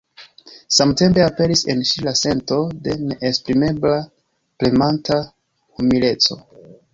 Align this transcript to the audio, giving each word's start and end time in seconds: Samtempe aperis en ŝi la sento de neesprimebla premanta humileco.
Samtempe 0.75 1.21
aperis 1.25 1.61
en 1.73 1.83
ŝi 1.89 2.03
la 2.07 2.13
sento 2.21 2.57
de 2.87 2.95
neesprimebla 3.03 3.93
premanta 4.65 5.21
humileco. 5.29 6.41